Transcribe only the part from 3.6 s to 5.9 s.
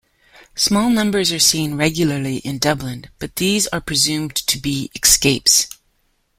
are presumed to be escapes.